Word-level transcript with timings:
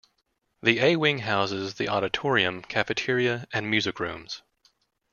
The 0.63 0.79
A-wing 0.79 1.19
houses 1.19 1.75
the 1.75 1.87
auditorium, 1.87 2.63
cafeteria 2.63 3.45
and 3.53 3.69
music 3.69 3.99
rooms. 3.99 4.41